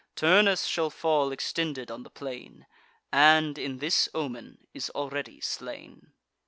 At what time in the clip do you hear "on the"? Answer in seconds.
1.91-2.09